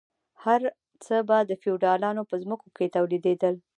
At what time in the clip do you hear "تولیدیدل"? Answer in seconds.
2.95-3.55